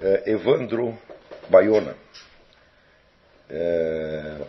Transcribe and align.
É, 0.00 0.30
Evandro 0.30 0.98
Baiona. 1.48 1.94
É, 3.48 4.40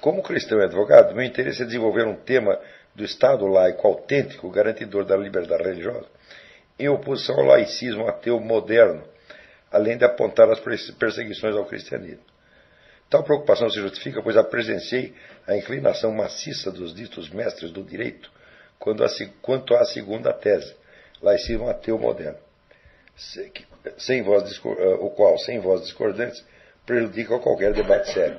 como 0.00 0.22
cristão 0.22 0.58
e 0.58 0.64
advogado, 0.64 1.14
meu 1.14 1.24
interesse 1.24 1.62
é 1.62 1.64
desenvolver 1.64 2.06
um 2.06 2.16
tema 2.16 2.58
do 2.94 3.04
Estado 3.04 3.46
laico 3.46 3.86
autêntico, 3.86 4.50
garantidor 4.50 5.04
da 5.04 5.16
liberdade 5.16 5.62
religiosa, 5.62 6.06
em 6.78 6.88
oposição 6.88 7.36
ao 7.36 7.46
laicismo 7.46 8.06
ateu 8.06 8.38
moderno, 8.40 9.02
além 9.70 9.96
de 9.96 10.04
apontar 10.04 10.48
as 10.50 10.60
perseguições 10.60 11.56
ao 11.56 11.64
cristianismo. 11.64 12.22
Tal 13.08 13.22
preocupação 13.22 13.68
se 13.70 13.80
justifica, 13.80 14.22
pois 14.22 14.40
presenciei 14.46 15.14
a 15.46 15.56
inclinação 15.56 16.12
maciça 16.12 16.70
dos 16.70 16.94
ditos 16.94 17.30
mestres 17.30 17.70
do 17.70 17.82
direito 17.82 18.30
quanto 18.78 19.74
à 19.74 19.84
segunda 19.84 20.32
tese, 20.32 20.76
laicismo 21.22 21.68
ateu 21.68 21.98
moderno, 21.98 22.38
sem 23.16 24.22
voz, 24.22 24.60
eh, 24.64 24.94
o 25.00 25.10
qual, 25.10 25.38
sem 25.38 25.60
voz 25.60 25.82
discordantes, 25.82 26.44
prejudica 26.84 27.38
qualquer 27.38 27.72
debate 27.72 28.12
sério. 28.12 28.38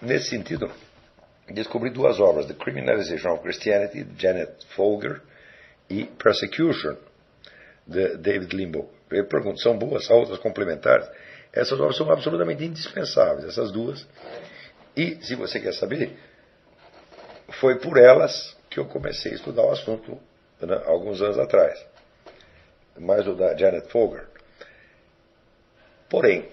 Nesse 0.00 0.30
sentido, 0.30 0.70
descobri 1.48 1.90
duas 1.90 2.18
obras, 2.18 2.46
The 2.46 2.54
Criminalization 2.54 3.34
of 3.34 3.42
Christianity, 3.42 4.02
de 4.02 4.20
Janet 4.20 4.66
Folger, 4.74 5.20
e 5.88 6.04
Persecution, 6.04 6.96
de 7.86 8.16
David 8.16 8.56
Limbaugh. 8.56 8.88
Eu 9.10 9.26
pergunto, 9.26 9.60
são 9.60 9.76
boas, 9.76 10.06
são 10.06 10.16
outras 10.16 10.38
complementares? 10.38 11.08
Essas 11.52 11.78
obras 11.78 11.96
são 11.96 12.10
absolutamente 12.10 12.64
indispensáveis, 12.64 13.44
essas 13.44 13.70
duas. 13.70 14.06
E, 14.96 15.18
se 15.22 15.34
você 15.34 15.60
quer 15.60 15.74
saber, 15.74 16.16
foi 17.60 17.78
por 17.78 17.98
elas 17.98 18.56
que 18.70 18.80
eu 18.80 18.86
comecei 18.86 19.32
a 19.32 19.34
estudar 19.34 19.62
o 19.62 19.70
assunto 19.70 20.18
né, 20.66 20.82
alguns 20.86 21.20
anos 21.20 21.38
atrás. 21.38 21.84
Mais 22.98 23.26
o 23.26 23.34
da 23.34 23.56
Janet 23.56 23.88
Folger. 23.88 24.26
Porém, 26.08 26.48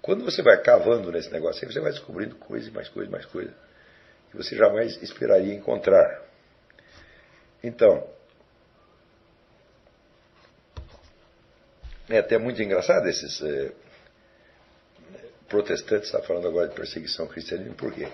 quando 0.00 0.24
você 0.24 0.42
vai 0.42 0.60
cavando 0.62 1.12
nesse 1.12 1.30
negócio, 1.30 1.70
você 1.70 1.80
vai 1.80 1.92
descobrindo 1.92 2.36
coisa 2.36 2.68
e 2.68 2.72
mais 2.72 2.88
coisa 2.88 3.10
mais 3.10 3.26
coisa 3.26 3.52
que 4.30 4.36
você 4.36 4.56
jamais 4.56 5.00
esperaria 5.02 5.54
encontrar. 5.54 6.22
Então, 7.62 8.08
é 12.08 12.18
até 12.18 12.38
muito 12.38 12.62
engraçado 12.62 13.08
esses 13.08 13.40
eh, 13.42 13.72
protestantes 15.48 16.06
estar 16.08 16.22
falando 16.22 16.48
agora 16.48 16.68
de 16.68 16.74
perseguição 16.74 17.24
ao 17.24 17.30
cristianismo, 17.30 17.74
por 17.74 17.92
quê? 17.92 18.08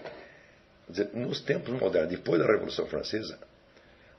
Dizer, 0.88 1.10
nos 1.14 1.40
tempos 1.40 1.78
modernos, 1.78 2.10
depois 2.10 2.40
da 2.40 2.46
Revolução 2.46 2.86
Francesa, 2.86 3.38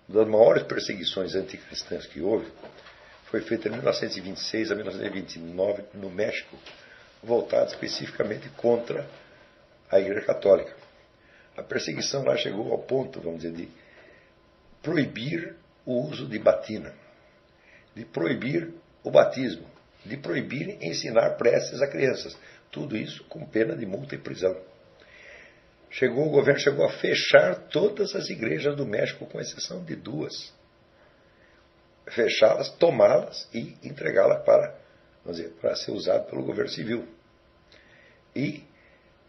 uma 0.08 0.20
das 0.20 0.28
maiores 0.28 0.64
perseguições 0.64 1.36
anticristãs 1.36 2.06
que 2.06 2.22
houve 2.22 2.52
foi 3.26 3.42
feita 3.42 3.68
em 3.68 3.72
1926 3.72 4.72
a 4.72 4.76
1929 4.76 5.84
no 5.94 6.09
México, 6.09 6.58
voltada 7.23 7.66
especificamente 7.68 8.50
contra 8.50 9.08
a 9.90 10.00
Igreja 10.00 10.26
Católica. 10.26 10.76
A 11.56 11.64
perseguição 11.64 12.24
lá 12.24 12.36
chegou 12.36 12.72
ao 12.72 12.80
ponto, 12.80 13.22
vamos 13.22 13.42
dizer, 13.42 13.56
de 13.56 13.70
proibir 14.81 15.56
o 15.86 16.02
uso 16.02 16.28
de 16.28 16.38
batina, 16.38 16.94
de 17.96 18.06
proibir 18.06 18.74
o 19.04 19.12
batismo, 19.12 19.66
de 20.06 20.18
proibir 20.18 20.78
ensinar 20.81 21.31
preces 21.31 21.81
a 21.81 21.88
crianças. 21.88 22.38
Tudo 22.72 22.98
isso 22.98 23.24
com 23.26 23.46
pena 23.46 23.76
de 23.76 23.86
multa 23.86 24.16
e 24.16 24.18
prisão. 24.18 24.56
Chegou, 25.94 26.26
o 26.26 26.32
governo 26.32 26.60
chegou 26.60 26.86
a 26.86 26.90
fechar 26.90 27.68
todas 27.68 28.16
as 28.16 28.28
igrejas 28.28 28.76
do 28.76 28.84
México, 28.84 29.28
com 29.28 29.40
exceção 29.40 29.84
de 29.84 29.96
duas. 29.96 30.52
Fechá-las, 32.08 32.70
tomá-las 32.78 33.48
e 33.54 33.78
entregá-las 33.84 34.44
para, 34.44 34.76
vamos 35.24 35.38
dizer, 35.38 35.53
para 35.62 35.76
ser 35.76 35.92
usado 35.92 36.28
pelo 36.32 36.44
governo 36.44 36.72
civil. 36.72 37.08
E 38.36 38.64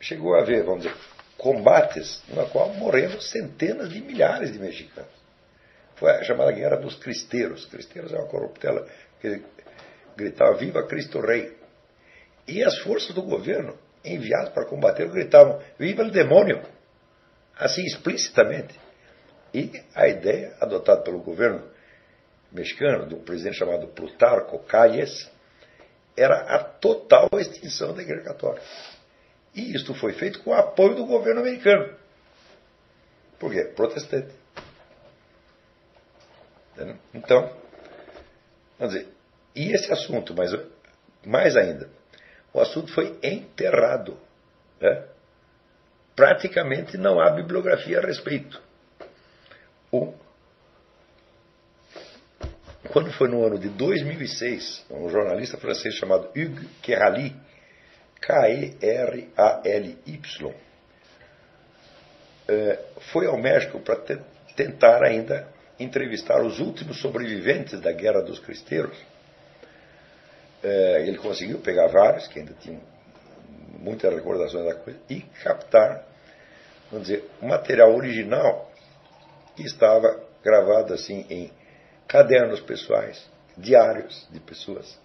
chegou 0.00 0.34
a 0.34 0.40
haver, 0.40 0.64
vamos 0.64 0.84
dizer, 0.84 0.96
combates 1.36 2.22
na 2.28 2.46
qual 2.46 2.72
morreram 2.72 3.20
centenas 3.20 3.90
de 3.90 4.00
milhares 4.00 4.50
de 4.50 4.58
mexicanos. 4.58 5.12
Foi 5.96 6.12
a 6.12 6.24
chamada 6.24 6.50
Guerra 6.50 6.76
dos 6.76 6.94
Cristeiros. 6.96 7.66
Cristeiros 7.66 8.10
é 8.10 8.16
uma 8.16 8.26
corruptela 8.26 8.88
que 9.20 9.42
gritava 10.16 10.56
Viva 10.56 10.82
Cristo 10.86 11.20
Rei. 11.20 11.54
E 12.48 12.64
as 12.64 12.78
forças 12.78 13.14
do 13.14 13.22
governo, 13.22 13.78
enviadas 14.04 14.50
para 14.50 14.66
combater, 14.66 15.08
gritavam 15.08 15.60
Viva 15.78 16.02
o 16.02 16.10
demônio! 16.10 16.62
Assim, 17.56 17.84
explicitamente. 17.84 18.78
E 19.52 19.70
a 19.94 20.08
ideia 20.08 20.56
adotada 20.60 21.02
pelo 21.02 21.20
governo 21.20 21.62
mexicano, 22.50 23.06
de 23.06 23.14
um 23.14 23.22
presidente 23.22 23.56
chamado 23.56 23.86
Plutarco 23.88 24.58
Calles, 24.60 25.30
era 26.16 26.56
a 26.56 26.58
total 26.58 27.28
extinção 27.38 27.94
da 27.94 28.02
Igreja 28.02 28.22
Católica. 28.24 28.64
E 29.54 29.74
isto 29.74 29.94
foi 29.94 30.12
feito 30.12 30.40
com 30.42 30.50
o 30.50 30.54
apoio 30.54 30.96
do 30.96 31.06
governo 31.06 31.40
americano. 31.40 31.94
Por 33.38 33.52
quê? 33.52 33.64
Protestante. 33.76 34.34
Então, 37.12 37.56
vamos 38.78 38.94
dizer, 38.94 39.08
e 39.54 39.72
esse 39.72 39.92
assunto, 39.92 40.34
mas 40.34 40.50
mais 41.24 41.56
ainda, 41.56 41.88
o 42.54 42.60
assunto 42.60 42.90
foi 42.94 43.18
enterrado. 43.20 44.16
Né? 44.80 45.04
Praticamente 46.14 46.96
não 46.96 47.20
há 47.20 47.30
bibliografia 47.30 47.98
a 47.98 48.06
respeito. 48.06 48.62
Quando 52.88 53.12
foi 53.12 53.28
no 53.28 53.44
ano 53.44 53.58
de 53.58 53.68
2006, 53.70 54.86
um 54.88 55.08
jornalista 55.10 55.58
francês 55.58 55.96
chamado 55.96 56.28
Hugues 56.28 56.68
Kerali, 56.80 57.34
K-E-R-A-L-Y, 58.20 58.74
é, 62.46 62.78
foi 63.12 63.26
ao 63.26 63.36
México 63.36 63.80
para 63.80 63.96
te, 63.96 64.16
tentar 64.54 65.02
ainda 65.02 65.48
entrevistar 65.78 66.40
os 66.42 66.60
últimos 66.60 67.00
sobreviventes 67.00 67.80
da 67.80 67.90
Guerra 67.90 68.22
dos 68.22 68.38
Cristeiros 68.38 68.96
é, 70.64 71.02
ele 71.06 71.18
conseguiu 71.18 71.58
pegar 71.58 71.88
vários, 71.88 72.26
que 72.26 72.38
ainda 72.38 72.54
tinham 72.54 72.80
muitas 73.78 74.12
recordações 74.14 74.64
da 74.64 74.74
coisa, 74.74 74.98
e 75.10 75.20
captar, 75.42 76.06
vamos 76.90 77.06
dizer, 77.06 77.28
o 77.42 77.46
material 77.46 77.94
original 77.94 78.72
que 79.54 79.62
estava 79.62 80.24
gravado 80.42 80.94
assim 80.94 81.26
em 81.28 81.52
cadernos 82.08 82.60
pessoais, 82.60 83.28
diários 83.56 84.26
de 84.30 84.40
pessoas. 84.40 84.98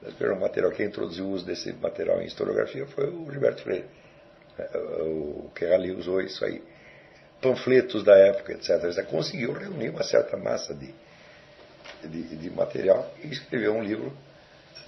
O 0.00 0.40
material 0.40 0.70
que 0.70 0.82
introduziu 0.82 1.26
o 1.26 1.30
uso 1.32 1.44
desse 1.44 1.72
material 1.74 2.22
em 2.22 2.26
historiografia 2.26 2.86
foi 2.86 3.10
o 3.10 3.30
Gilberto 3.30 3.62
Freire. 3.62 3.84
É, 4.58 4.78
o 4.78 5.50
que 5.54 5.64
ali 5.66 5.90
usou 5.90 6.22
isso 6.22 6.42
aí. 6.44 6.62
Panfletos 7.42 8.02
da 8.02 8.16
época, 8.16 8.52
etc. 8.52 8.82
Ele 8.84 9.02
conseguiu 9.02 9.52
reunir 9.52 9.90
uma 9.90 10.02
certa 10.02 10.38
massa 10.38 10.74
de, 10.74 10.94
de, 12.02 12.36
de 12.36 12.50
material 12.50 13.12
e 13.22 13.28
escreveu 13.28 13.74
um 13.74 13.82
livro 13.82 14.16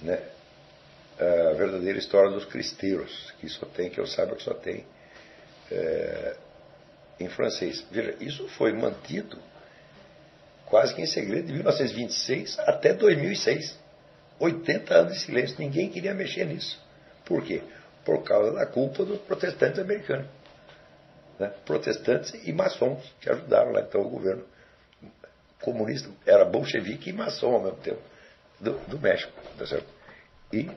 né, 0.01 0.21
a 1.19 1.53
verdadeira 1.53 1.97
história 1.97 2.31
dos 2.31 2.45
cristeiros, 2.45 3.33
que 3.39 3.47
só 3.47 3.65
tem, 3.65 3.89
que 3.89 3.99
eu 3.99 4.07
saiba 4.07 4.35
que 4.35 4.43
só 4.43 4.53
tem 4.53 4.85
é, 5.71 6.35
em 7.19 7.29
francês. 7.29 7.85
Veja, 7.91 8.15
isso 8.19 8.47
foi 8.49 8.73
mantido 8.73 9.37
quase 10.65 10.93
que 10.93 11.01
em 11.01 11.05
segredo 11.05 11.47
de 11.47 11.53
1926 11.53 12.59
até 12.59 12.93
2006. 12.93 13.83
80 14.39 14.93
anos 14.93 15.13
de 15.13 15.19
silêncio, 15.19 15.55
ninguém 15.59 15.89
queria 15.89 16.13
mexer 16.13 16.45
nisso. 16.45 16.81
Por 17.23 17.43
quê? 17.43 17.61
Por 18.03 18.23
causa 18.23 18.51
da 18.51 18.65
culpa 18.65 19.05
dos 19.05 19.19
protestantes 19.21 19.79
americanos. 19.79 20.25
Né? 21.39 21.53
Protestantes 21.63 22.33
e 22.43 22.51
maçons 22.51 22.99
que 23.21 23.29
ajudaram 23.29 23.71
lá 23.71 23.81
então 23.81 24.01
o 24.01 24.09
governo 24.09 24.43
comunista, 25.61 26.09
era 26.25 26.43
bolchevique 26.43 27.11
e 27.11 27.13
maçom 27.13 27.53
ao 27.53 27.63
mesmo 27.63 27.77
tempo 27.77 28.01
do, 28.63 28.73
do 28.87 28.99
México. 28.99 29.31
Tá 29.57 29.67
certo? 29.67 29.87
E, 30.51 30.69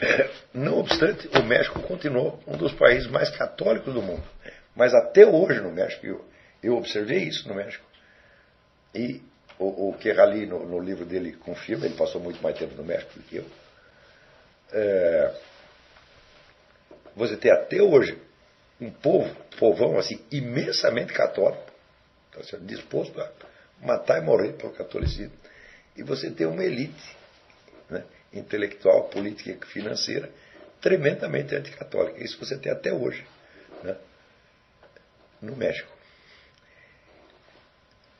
não 0.52 0.78
obstante, 0.78 1.28
o 1.28 1.42
México 1.42 1.80
continuou 1.82 2.42
um 2.46 2.56
dos 2.56 2.72
países 2.72 3.08
mais 3.08 3.30
católicos 3.36 3.92
do 3.92 4.02
mundo. 4.02 4.24
Mas 4.74 4.92
até 4.94 5.26
hoje 5.26 5.60
no 5.60 5.70
México, 5.70 6.04
eu, 6.06 6.24
eu 6.62 6.76
observei 6.76 7.24
isso 7.24 7.48
no 7.48 7.54
México. 7.54 7.84
E 8.94 9.22
o, 9.58 9.90
o 9.90 9.98
Kerrali, 9.98 10.46
no, 10.46 10.66
no, 10.66 10.80
livro 10.80 11.04
dele, 11.04 11.32
confirma, 11.32 11.86
ele 11.86 11.94
passou 11.94 12.20
muito 12.20 12.42
mais 12.42 12.58
tempo 12.58 12.74
no 12.74 12.84
México 12.84 13.12
do 13.14 13.22
que 13.22 13.36
eu. 13.36 13.46
É, 14.72 15.34
você 17.14 17.36
tem 17.36 17.52
até 17.52 17.80
hoje 17.80 18.18
um 18.80 18.90
povo, 18.90 19.32
povão 19.58 19.98
assim, 19.98 20.20
imensamente 20.32 21.12
católico, 21.12 21.62
tá 22.32 22.40
disposto 22.62 23.20
a 23.20 23.30
matar 23.84 24.22
e 24.22 24.24
morrer 24.24 24.54
pelo 24.54 24.72
catolicismo. 24.72 25.36
E 25.96 26.02
você 26.02 26.30
tem 26.30 26.46
uma 26.46 26.64
elite 26.64 27.16
né, 27.88 28.04
intelectual, 28.32 29.04
política 29.08 29.50
e 29.50 29.70
financeira 29.70 30.30
tremendamente 30.80 31.54
anticatólica. 31.54 32.22
Isso 32.22 32.38
você 32.38 32.58
tem 32.58 32.70
até 32.70 32.92
hoje 32.92 33.24
né, 33.82 33.96
no 35.40 35.56
México. 35.56 35.90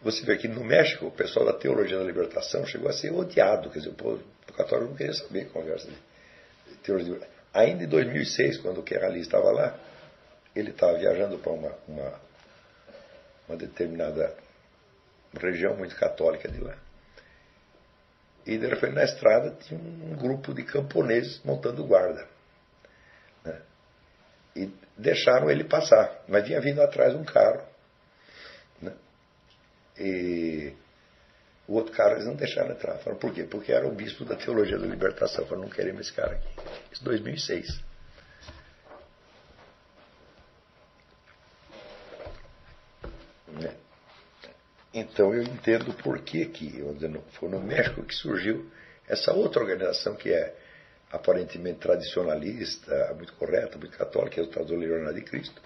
você 0.01 0.25
vê 0.25 0.37
que 0.37 0.49
no 0.49 0.63
México 0.63 1.07
o 1.07 1.11
pessoal 1.11 1.47
da 1.47 1.53
teologia 1.53 1.99
da 1.99 2.05
libertação 2.05 2.67
chegou 2.67 2.89
a 2.89 2.93
ser 2.93 3.13
odiado, 3.13 3.71
quer 3.71 3.79
dizer, 3.79 3.91
o 3.91 3.95
povo 3.95 4.23
católico 4.57 4.91
não 4.91 4.97
queria 4.97 5.15
saber 5.15 5.49
conversa 5.49 5.89
de 5.89 6.77
teologia. 6.83 7.21
Ainda 7.53 7.85
em 7.85 7.89
2006, 7.89 8.59
quando 8.59 8.79
o 8.79 8.83
Kerrali 8.83 9.21
estava 9.21 9.51
lá, 9.51 9.79
ele 10.55 10.71
estava 10.71 10.97
viajando 10.99 11.39
para 11.39 11.53
uma, 11.53 11.73
uma, 11.89 12.21
uma 13.49 13.57
determinada 13.57 14.35
região 15.41 15.77
muito 15.77 15.97
católica 15.97 16.49
de 16.49 16.61
lá. 16.61 16.77
E 18.47 18.59
de 18.59 18.67
repente 18.67 18.95
na 18.95 19.05
estrada 19.05 19.57
tinha 19.63 19.81
um 19.81 20.15
grupo 20.17 20.53
de 20.53 20.63
camponeses 20.65 21.41
montando 21.45 21.85
guarda. 21.87 22.27
Né? 23.45 23.63
E 24.55 24.71
deixaram 24.97 25.51
ele 25.51 25.65
passar, 25.65 26.23
mas 26.29 26.47
vinha 26.47 26.61
vindo 26.61 26.83
atrás 26.83 27.15
um 27.15 27.25
carro. 27.25 27.63
Né? 28.83 28.93
E 29.99 30.75
o 31.67 31.75
outro 31.75 31.93
cara 31.93 32.15
eles 32.15 32.27
não 32.27 32.35
deixaram 32.35 32.73
entrar. 32.73 32.99
Falaram, 32.99 33.19
por 33.19 33.33
quê? 33.33 33.45
Porque 33.45 33.73
era 33.73 33.87
o 33.87 33.95
bispo 33.95 34.25
da 34.25 34.37
teologia 34.37 34.79
da 34.79 34.87
libertação. 34.87 35.47
Falaram, 35.47 35.67
não 35.67 35.75
queremos 35.75 36.03
esse 36.03 36.13
cara 36.13 36.33
aqui. 36.33 36.49
Isso 36.93 37.03
2006. 37.03 37.83
Né? 43.49 43.75
Então 44.95 45.35
eu 45.35 45.43
entendo 45.43 45.93
por 45.95 46.21
que, 46.21 46.47
que 46.47 46.83
foi 47.33 47.49
no 47.49 47.61
México 47.61 48.05
que 48.05 48.15
surgiu 48.15 48.71
essa 49.09 49.33
outra 49.33 49.61
organização 49.61 50.15
que 50.15 50.33
é 50.33 50.55
aparentemente 51.11 51.81
tradicionalista, 51.81 53.13
muito 53.17 53.33
correta, 53.35 53.77
muito 53.77 53.97
católica, 53.99 54.35
que 54.35 54.41
é 54.41 54.43
o 54.45 54.47
Estado 54.47 54.77
Leonardo 54.77 55.15
de 55.15 55.25
Cristo, 55.25 55.61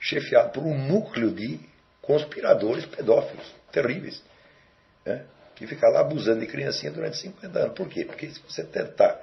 chefiado 0.00 0.52
por 0.52 0.62
um 0.62 0.86
núcleo 0.86 1.30
de 1.30 1.60
conspiradores 2.00 2.86
pedófilos 2.86 3.54
terríveis, 3.70 4.22
né? 5.04 5.26
que 5.54 5.66
fica 5.66 5.88
lá 5.88 6.00
abusando 6.00 6.40
de 6.40 6.46
criancinha 6.46 6.92
durante 6.92 7.16
50 7.18 7.58
anos. 7.58 7.74
Por 7.74 7.88
quê? 7.88 8.04
Porque 8.04 8.28
se 8.28 8.40
você 8.40 8.64
tentar 8.64 9.20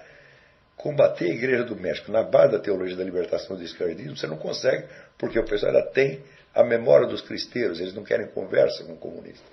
combater 0.82 1.26
a 1.26 1.34
Igreja 1.34 1.64
do 1.64 1.76
México 1.76 2.12
na 2.12 2.24
base 2.24 2.54
da 2.54 2.60
teologia 2.60 2.96
da 2.96 3.04
libertação 3.04 3.56
do 3.56 3.64
esquerdismo, 3.64 4.18
você 4.18 4.26
não 4.26 4.38
consegue, 4.38 4.88
porque 5.18 5.40
o 5.40 5.46
pessoal 5.46 5.74
ainda 5.74 5.88
tem 5.92 6.24
a 6.54 6.64
memória 6.64 7.08
dos 7.08 7.22
cristeiros, 7.22 7.80
eles 7.80 7.94
não 7.94 8.04
querem 8.04 8.28
conversa 8.28 8.84
com 8.84 8.94
o 8.94 8.98
comunista. 8.98 9.46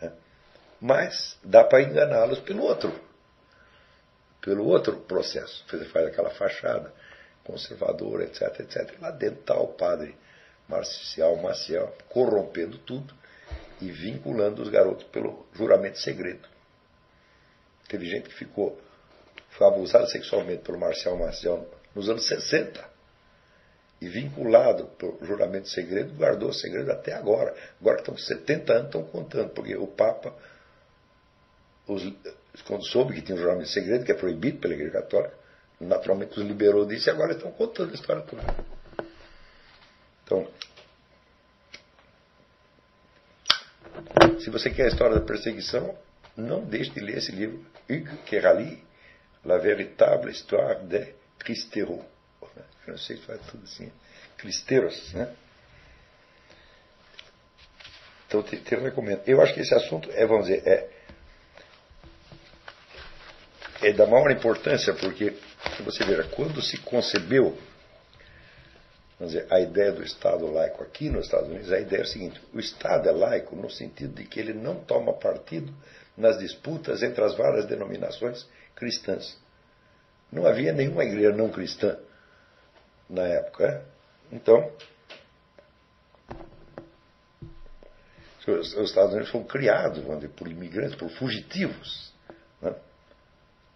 Né? 0.00 0.12
Mas 0.80 1.36
dá 1.42 1.64
para 1.64 1.82
enganá-los 1.82 2.38
pelo 2.40 2.62
outro, 2.62 2.92
pelo 4.40 4.64
outro 4.64 5.00
processo. 5.00 5.64
Você 5.68 5.84
faz 5.86 6.06
aquela 6.06 6.30
fachada 6.30 6.92
conservadora, 7.44 8.24
etc, 8.24 8.60
etc. 8.60 8.94
Lá 9.00 9.10
dentro 9.10 9.40
está 9.40 9.58
o 9.58 9.68
padre 9.68 10.16
Marcial 10.68 11.36
Maciel 11.36 11.92
corrompendo 12.08 12.78
tudo 12.78 13.12
e 13.80 13.90
vinculando 13.90 14.62
os 14.62 14.68
garotos 14.68 15.04
pelo 15.08 15.46
juramento 15.52 15.98
segredo. 15.98 16.48
Teve 17.88 18.06
gente 18.06 18.28
que 18.28 18.34
ficou 18.34 18.78
foi 19.50 19.66
abusada 19.66 20.06
sexualmente 20.06 20.62
pelo 20.62 20.78
Marcial 20.78 21.16
Maciel 21.16 21.68
nos 21.94 22.08
anos 22.08 22.26
60 22.26 22.98
e 24.00 24.08
vinculado 24.08 24.86
por 24.98 25.18
juramento 25.22 25.68
segredo, 25.68 26.14
guardou 26.14 26.50
o 26.50 26.54
segredo 26.54 26.90
até 26.92 27.12
agora. 27.12 27.54
Agora 27.80 27.96
que 27.96 28.02
estão 28.02 28.14
com 28.14 28.20
70 28.20 28.72
anos, 28.72 28.86
estão 28.86 29.02
contando, 29.04 29.50
porque 29.50 29.76
o 29.76 29.88
Papa, 29.88 30.34
os, 31.86 32.02
quando 32.64 32.84
soube 32.86 33.14
que 33.14 33.22
tinha 33.22 33.36
um 33.36 33.40
juramento 33.40 33.68
segredo, 33.68 34.04
que 34.04 34.12
é 34.12 34.14
proibido 34.14 34.58
pela 34.58 34.74
Igreja 34.74 34.92
Católica, 34.92 35.34
naturalmente 35.80 36.38
os 36.38 36.46
liberou 36.46 36.86
disso 36.86 37.08
e 37.08 37.10
agora 37.10 37.32
estão 37.32 37.50
contando 37.50 37.90
a 37.90 37.94
história 37.94 38.22
toda. 38.22 38.42
Então, 40.24 40.46
se 44.38 44.50
você 44.50 44.70
quer 44.70 44.84
a 44.84 44.88
história 44.88 45.16
da 45.16 45.24
perseguição, 45.24 45.96
não 46.36 46.64
deixe 46.64 46.90
de 46.90 47.00
ler 47.00 47.18
esse 47.18 47.32
livro, 47.32 47.64
Hugues 47.90 48.20
Kerali, 48.26 48.86
La 49.48 49.56
véritable 49.56 50.30
histoire 50.30 50.80
de 50.86 51.14
Christero 51.38 52.04
francês 52.88 53.20
faz 53.24 53.40
tudo 53.50 53.64
assim, 53.64 53.92
cristeiros, 54.36 55.12
né? 55.12 55.34
Então, 58.26 58.42
te, 58.42 58.56
te, 58.56 58.74
recomendo. 58.74 59.22
Eu 59.26 59.40
acho 59.40 59.54
que 59.54 59.60
esse 59.60 59.74
assunto 59.74 60.10
é, 60.12 60.26
vamos 60.26 60.46
dizer, 60.46 60.66
é, 60.66 60.90
é 63.82 63.92
da 63.92 64.06
maior 64.06 64.30
importância, 64.30 64.94
porque, 64.94 65.34
você 65.84 66.04
veja, 66.04 66.24
quando 66.24 66.60
se 66.62 66.78
concebeu 66.78 67.56
vamos 69.18 69.32
dizer, 69.32 69.46
a 69.50 69.60
ideia 69.60 69.92
do 69.92 70.02
Estado 70.02 70.46
laico 70.46 70.82
aqui 70.82 71.10
nos 71.10 71.24
Estados 71.24 71.48
Unidos, 71.48 71.72
a 71.72 71.80
ideia 71.80 72.00
é 72.00 72.04
a 72.04 72.06
seguinte: 72.06 72.40
o 72.52 72.60
Estado 72.60 73.08
é 73.08 73.12
laico 73.12 73.56
no 73.56 73.70
sentido 73.70 74.14
de 74.14 74.24
que 74.24 74.38
ele 74.38 74.52
não 74.52 74.76
toma 74.76 75.12
partido 75.14 75.74
nas 76.18 76.38
disputas 76.38 77.02
entre 77.02 77.24
as 77.24 77.36
várias 77.36 77.64
denominações 77.66 78.46
cristãs. 78.74 79.38
Não 80.30 80.44
havia 80.44 80.72
nenhuma 80.72 81.04
igreja 81.04 81.30
não 81.34 81.48
cristã 81.48 81.96
na 83.08 83.22
época. 83.22 83.64
É? 83.64 84.34
Então, 84.34 84.70
os 88.46 88.76
Estados 88.76 89.12
Unidos 89.12 89.30
foram 89.30 89.46
criados 89.46 90.02
por 90.36 90.48
imigrantes, 90.48 90.96
por 90.96 91.08
fugitivos 91.10 92.12
né? 92.60 92.74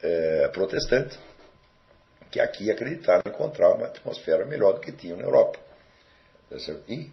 é, 0.03 0.49
protestantes, 0.49 1.19
que 2.31 2.41
aqui 2.41 2.71
acreditaram 2.71 3.23
encontrar 3.27 3.75
uma 3.75 3.87
atmosfera 3.87 4.45
melhor 4.45 4.73
do 4.75 4.81
que 4.81 4.91
tinham 4.91 5.17
na 5.17 5.25
Europa. 5.25 5.59
Tá 6.50 6.56
e 6.88 7.11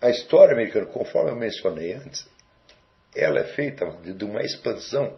a 0.00 0.10
história 0.10 0.54
americana, 0.54 0.86
conforme 0.86 1.30
eu 1.30 1.36
mencionei 1.36 1.92
antes, 1.94 2.26
ela 3.14 3.40
é 3.40 3.44
feita 3.44 3.86
de 4.02 4.24
uma 4.24 4.42
expansão 4.42 5.16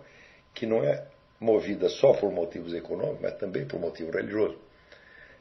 que 0.54 0.66
não 0.66 0.82
é 0.82 1.06
movida 1.40 1.88
só 1.88 2.12
por 2.14 2.32
motivos 2.32 2.75
econômicos, 2.75 3.20
mas 3.20 3.34
também 3.34 3.66
por 3.66 3.78
motivo 3.78 4.10
religioso. 4.10 4.58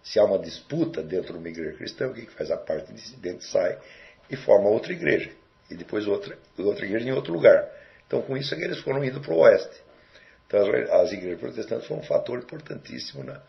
Se 0.04 0.20
há 0.20 0.24
uma 0.24 0.38
disputa 0.38 1.02
dentro 1.02 1.34
de 1.34 1.40
uma 1.40 1.50
igreja 1.50 1.78
cristã, 1.78 2.08
o 2.08 2.14
que 2.14 2.26
faz? 2.28 2.52
A 2.52 2.58
parte 2.58 2.94
dissidente 2.94 3.44
sai 3.46 3.80
e 4.30 4.36
forma 4.36 4.70
outra 4.70 4.94
igreja. 4.94 5.32
E 5.70 5.76
depois 5.76 6.08
outra, 6.08 6.38
outra 6.60 6.86
igreja 6.86 7.08
em 7.08 7.12
outro 7.12 7.34
lugar. 7.34 7.68
Então, 8.06 8.22
com 8.22 8.38
isso, 8.38 8.54
é 8.54 8.62
eles 8.62 8.80
foram 8.82 9.04
indo 9.04 9.20
para 9.20 9.34
o 9.34 9.40
oeste. 9.40 9.84
Então, 10.46 10.62
as, 11.02 11.12
igrejas 11.12 11.40
protestantes 11.40 11.88
foram 11.88 12.02
um 12.02 12.06
fator 12.06 12.38
importantíssimo 12.38 13.24
na, 13.24 13.42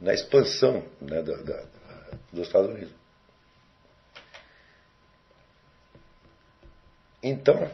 na 0.00 0.14
expansão 0.14 0.82
né, 1.00 1.22
da, 1.22 1.36
da, 1.42 1.64
dos 2.32 2.46
Estados 2.46 2.70
Unidos. 2.70 2.94
Então, 7.22 7.70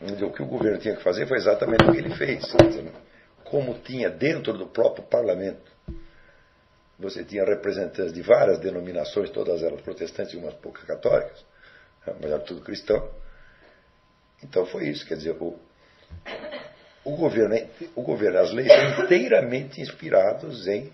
o 0.00 0.32
que 0.32 0.42
o 0.42 0.46
governo 0.46 0.78
tinha 0.78 0.96
que 0.96 1.02
fazer 1.02 1.26
foi 1.26 1.36
exatamente 1.36 1.84
o 1.84 1.92
que 1.92 1.98
ele 1.98 2.14
fez. 2.14 2.44
Como 3.44 3.74
tinha 3.80 4.08
dentro 4.08 4.52
do 4.52 4.66
próprio 4.68 5.04
parlamento 5.04 5.70
você 7.00 7.24
tinha 7.24 7.44
representantes 7.44 8.12
de 8.12 8.20
várias 8.22 8.58
denominações, 8.58 9.30
todas 9.30 9.62
elas 9.62 9.80
protestantes 9.80 10.34
e 10.34 10.36
umas 10.36 10.54
poucas 10.54 10.84
católicas, 10.84 11.44
né, 12.06 12.14
mas 12.20 12.30
era 12.30 12.40
tudo 12.40 12.60
cristão. 12.60 13.10
Então 14.44 14.66
foi 14.66 14.88
isso, 14.88 15.06
quer 15.06 15.16
dizer, 15.16 15.36
o, 15.40 15.58
o, 17.04 17.16
governo, 17.16 17.56
o 17.94 18.02
governo, 18.02 18.38
as 18.38 18.52
leis 18.52 18.68
são 18.68 19.04
inteiramente 19.04 19.80
inspiradas 19.80 20.66
em 20.66 20.92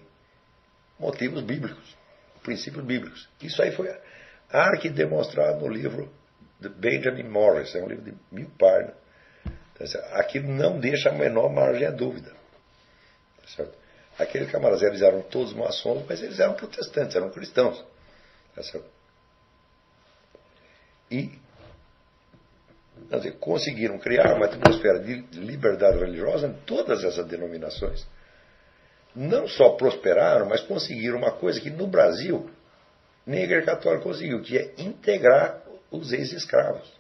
motivos 0.98 1.42
bíblicos, 1.42 1.96
princípios 2.42 2.84
bíblicos. 2.84 3.28
Isso 3.42 3.60
aí 3.60 3.72
foi 3.72 3.92
arque 4.48 4.88
demonstrado 4.88 5.64
no 5.64 5.68
livro 5.68 6.08
de 6.60 6.68
Benjamin 6.68 7.24
Morris, 7.24 7.74
é 7.74 7.82
um 7.82 7.88
livro 7.88 8.04
de 8.04 8.14
mil 8.30 8.50
páginas. 8.58 8.94
Aquilo 10.12 10.48
não 10.48 10.80
deixa 10.80 11.10
a 11.10 11.12
menor 11.12 11.52
margem 11.52 11.86
a 11.86 11.90
dúvida. 11.90 12.30
Tá 13.42 13.48
certo? 13.48 13.78
Aqueles 14.18 14.50
camaradas, 14.50 14.82
eles 14.82 15.02
eram 15.02 15.20
todos 15.22 15.52
maçons, 15.52 16.04
mas 16.08 16.22
eles 16.22 16.40
eram 16.40 16.54
protestantes, 16.54 17.14
eram 17.14 17.30
cristãos. 17.30 17.84
Tá 18.54 18.62
e 21.10 21.38
dizer, 23.10 23.32
conseguiram 23.38 23.98
criar 23.98 24.34
uma 24.34 24.46
atmosfera 24.46 24.98
de 24.98 25.14
liberdade 25.38 25.98
religiosa 25.98 26.48
em 26.48 26.54
todas 26.64 27.04
essas 27.04 27.26
denominações. 27.26 28.06
Não 29.14 29.46
só 29.46 29.70
prosperaram, 29.70 30.48
mas 30.48 30.62
conseguiram 30.62 31.18
uma 31.18 31.32
coisa 31.32 31.60
que 31.60 31.70
no 31.70 31.86
Brasil 31.86 32.50
nem 33.24 33.40
a 33.40 33.44
Igreja 33.44 33.66
Católica 33.66 34.04
conseguiu, 34.04 34.40
que 34.42 34.56
é 34.56 34.74
integrar 34.78 35.62
os 35.98 36.12
ex-escravos. 36.12 36.92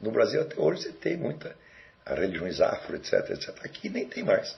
No 0.00 0.10
Brasil 0.10 0.42
até 0.42 0.58
hoje 0.60 0.82
você 0.82 0.92
tem 0.92 1.16
muita 1.16 1.56
religiões 2.14 2.60
afro, 2.60 2.96
etc, 2.96 3.30
etc. 3.30 3.64
Aqui 3.64 3.88
nem 3.88 4.08
tem 4.08 4.22
mais. 4.22 4.56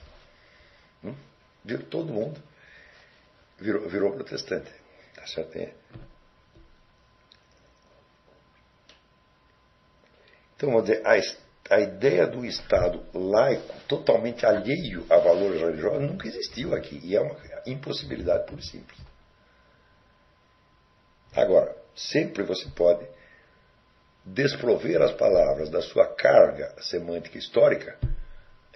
Hum? 1.02 1.14
Virou 1.64 1.86
todo 1.86 2.12
mundo. 2.12 2.42
Virou, 3.58 3.88
virou 3.88 4.12
protestante. 4.12 4.70
Tá 5.14 5.26
certo? 5.26 5.58
Então, 10.56 10.70
vamos 10.70 10.86
dizer, 10.86 11.06
a, 11.06 11.74
a 11.74 11.80
ideia 11.80 12.26
do 12.26 12.44
Estado 12.44 13.04
laico, 13.14 13.74
totalmente 13.86 14.44
alheio 14.44 15.06
a 15.08 15.18
valores 15.18 15.60
religiosos, 15.60 16.02
nunca 16.02 16.26
existiu 16.26 16.74
aqui. 16.74 17.00
E 17.02 17.16
é 17.16 17.20
uma 17.20 17.36
impossibilidade 17.66 18.46
pura 18.46 18.60
e 18.60 18.64
simples. 18.64 18.98
Agora, 21.34 21.76
sempre 21.98 22.42
você 22.44 22.68
pode 22.70 23.06
desprover 24.24 25.02
as 25.02 25.12
palavras 25.12 25.70
da 25.70 25.82
sua 25.82 26.06
carga 26.06 26.74
semântica 26.80 27.38
histórica 27.38 27.98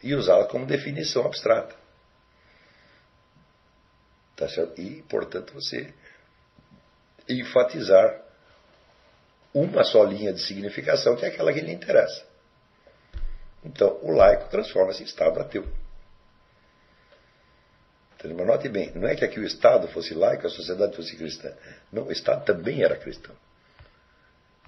e 0.03 0.15
usá-las 0.15 0.49
como 0.49 0.67
definição 0.67 1.25
abstrata. 1.25 1.75
Tá? 4.35 4.47
E, 4.77 5.03
portanto, 5.09 5.55
você 5.55 5.95
enfatizar 7.29 8.21
uma 9.55 9.85
só 9.85 10.03
linha 10.03 10.33
de 10.33 10.41
significação, 10.41 11.15
que 11.15 11.25
é 11.25 11.29
aquela 11.29 11.53
que 11.53 11.61
lhe 11.61 11.73
interessa. 11.73 12.25
Então, 13.65 13.99
o 14.03 14.11
laico 14.11 14.49
transforma-se 14.49 15.03
em 15.03 15.07
Estado 15.07 15.39
ateu. 15.39 15.82
Mas 18.25 18.47
note 18.47 18.69
bem, 18.69 18.93
não 18.95 19.09
é 19.09 19.17
que 19.17 19.25
aqui 19.25 19.41
o 19.41 19.45
Estado 19.45 19.89
fosse 19.89 20.15
laico, 20.15 20.47
a 20.47 20.51
sociedade 20.51 20.95
fosse 20.95 21.17
cristã. 21.17 21.53
Não, 21.93 22.05
o 22.05 22.13
Estado 22.13 22.45
também 22.45 22.83
era 22.83 22.97
cristão. 22.97 23.35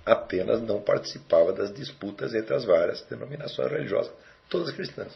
Apenas 0.05 0.61
não 0.61 0.83
participava 0.83 1.53
das 1.53 1.73
disputas 1.73 2.35
entre 2.35 2.55
as 2.55 2.65
várias 2.65 3.03
denominações 3.03 3.71
religiosas, 3.71 4.13
todas 4.49 4.75
cristãs. 4.75 5.13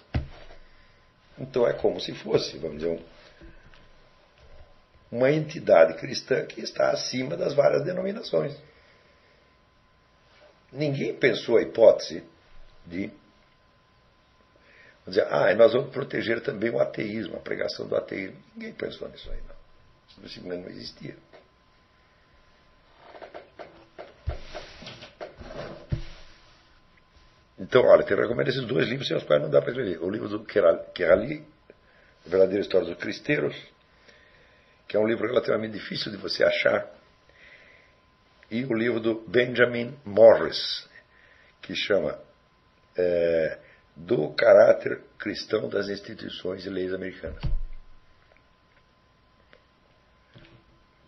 Então 1.39 1.67
é 1.67 1.73
como 1.73 2.01
se 2.01 2.13
fosse, 2.15 2.57
vamos 2.59 2.79
dizer, 2.79 3.03
uma 5.11 5.31
entidade 5.31 5.95
cristã 5.95 6.45
que 6.45 6.61
está 6.61 6.91
acima 6.91 7.37
das 7.37 7.55
várias 7.55 7.85
denominações. 7.85 8.55
Ninguém 10.71 11.15
pensou 11.15 11.57
a 11.57 11.63
hipótese 11.63 12.23
de 12.87 13.11
dizer, 15.09 15.27
ah, 15.31 15.55
nós 15.55 15.73
vamos 15.73 15.91
proteger 15.91 16.41
também 16.43 16.71
o 16.71 16.81
ateísmo, 16.81 17.37
a 17.37 17.41
pregação 17.41 17.87
do 17.87 17.97
ateísmo. 17.97 18.37
Ninguém 18.55 18.73
pensou 18.73 19.09
nisso 19.09 19.31
aí, 19.31 19.41
não. 19.49 20.25
Isso 20.25 20.47
não 20.47 20.69
existia. 20.69 21.17
Então, 27.59 27.85
olha, 27.85 28.05
te 28.05 28.15
recomendo 28.15 28.49
esses 28.49 28.65
dois 28.67 28.89
livros 28.89 29.09
sem 29.09 29.17
os 29.17 29.25
quais 29.25 29.43
não 29.43 29.51
dá 29.51 29.61
para 29.61 29.71
escrever. 29.71 29.99
O 30.01 30.09
livro 30.09 30.29
do 30.29 30.45
Kerali, 30.45 31.45
A 32.25 32.29
Verdadeira 32.29 32.63
História 32.63 32.87
dos 32.87 32.97
Cristeiros, 32.99 33.57
que 34.87 34.97
é 34.97 35.01
um 35.01 35.07
livro 35.07 35.27
relativamente 35.27 35.73
difícil 35.73 36.11
de 36.13 36.17
você 36.17 36.45
achar, 36.45 36.89
e 38.51 38.65
o 38.65 38.73
livro 38.73 39.01
do 39.01 39.21
Benjamin 39.29 39.99
Morris, 40.05 40.89
que 41.61 41.75
chama 41.75 42.19
é, 42.97 43.59
Do 43.99 44.31
Caráter 44.31 45.01
Cristão 45.19 45.69
das 45.69 45.89
Instituições 45.89 46.65
e 46.65 46.71
Leis 46.71 46.95
Americanas. 46.95 47.43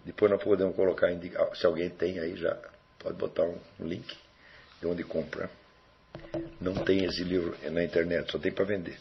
Depois 0.05 0.31
nós 0.31 0.43
podemos 0.43 0.75
colocar, 0.75 1.09
se 1.55 1.67
alguém 1.67 1.89
tem 1.89 2.19
aí 2.19 2.37
já, 2.37 2.59
pode 2.99 3.17
botar 3.17 3.45
um 3.45 3.59
link 3.79 4.19
de 4.81 4.87
onde 4.87 5.05
compra. 5.05 5.49
Não 6.61 6.75
tem 6.85 7.05
esse 7.05 7.23
livro 7.23 7.57
na 7.71 7.85
internet, 7.85 8.33
só 8.33 8.39
tem 8.39 8.51
para 8.51 8.65
vender. 8.65 8.99